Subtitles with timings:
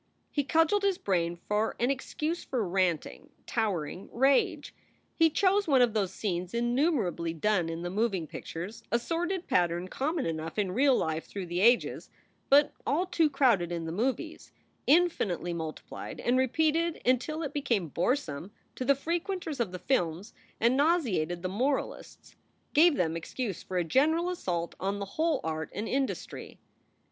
[0.31, 4.73] He cudgeled his brain for an excuse for ranting, towering rage.
[5.13, 9.89] He chose one of those scenes innumerably done in the moving pictures, a sordid pattern
[9.89, 12.09] common enough in real life through the ages,
[12.49, 14.51] but all too crowded in the movies,
[14.87, 20.75] infinitely multiplied and repeated until it became boresome to the frequenters of the films and
[20.75, 22.35] nauseated the moralists,
[22.73, 26.57] gave them excuse for a general assault on the whole art and industry.